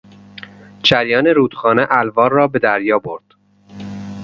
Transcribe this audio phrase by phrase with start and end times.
[0.83, 3.23] جریان رودخانه الوار را به دریا برد.